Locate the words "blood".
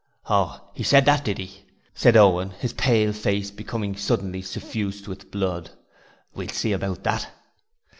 5.29-5.69